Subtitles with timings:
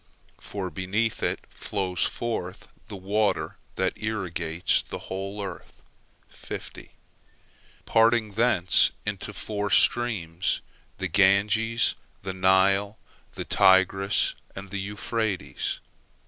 [0.39, 5.83] From beneath it flows forth the water that irrigates the whole earth,
[7.85, 10.61] parting thence into four streams,
[10.97, 11.93] the Ganges,
[12.23, 12.97] the Nile,
[13.33, 15.79] the Tigris, and the Euphrates.